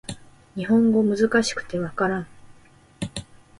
[0.55, 2.27] 日本語難しくて分からん